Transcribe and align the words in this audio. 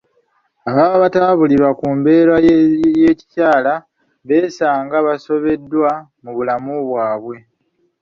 Ababa 0.69 0.95
batabuulirirwa 1.03 1.71
ku 1.79 1.87
mbeera 1.97 2.35
ey'ekikyala 2.53 3.73
beesanga 4.27 4.95
basobeddwa 5.07 5.91
mu 6.23 6.31
bulamu 6.37 6.73
bwabwe. 6.87 7.37